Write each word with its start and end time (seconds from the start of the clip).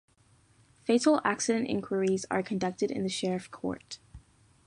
Fatal 0.83 1.21
accident 1.23 1.67
inquiries 1.69 2.25
are 2.31 2.41
conducted 2.41 2.89
in 2.89 3.03
the 3.03 3.07
Sheriff 3.07 3.51
Court. 3.51 3.99